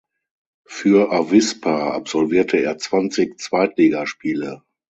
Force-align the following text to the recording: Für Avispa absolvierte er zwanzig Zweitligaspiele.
Für 0.65 1.11
Avispa 1.11 1.91
absolvierte 1.93 2.57
er 2.57 2.79
zwanzig 2.79 3.37
Zweitligaspiele. 3.37 4.63